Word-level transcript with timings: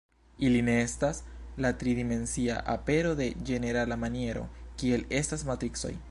Ili 0.47 0.61
ne 0.69 0.73
estas 0.83 1.19
la 1.65 1.71
tri 1.83 1.91
dimensia 1.99 2.55
apero 2.75 3.11
de 3.21 3.27
ĝenerala 3.51 3.97
maniero, 4.07 4.47
kiel 4.83 5.05
estas 5.21 5.45
matricoj. 5.51 5.93